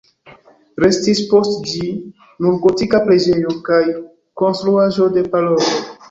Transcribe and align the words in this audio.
Restis 0.83 1.19
post 1.33 1.59
ĝi 1.71 1.89
nur 2.45 2.55
gotika 2.63 3.01
preĝejo 3.09 3.53
kaj 3.67 3.81
konstruaĵo 4.43 5.09
de 5.19 5.25
paroĥo. 5.35 5.77